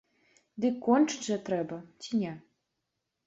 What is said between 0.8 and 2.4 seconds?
кончыць жа трэба ці не?